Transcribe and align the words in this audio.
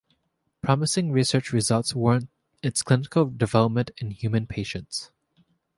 Promising 0.63 1.11
research 1.11 1.53
results 1.53 1.93
warrant 1.93 2.27
its 2.63 2.81
clinical 2.81 3.25
development 3.29 3.91
in 3.99 4.09
human 4.09 4.47
patients. 4.47 5.11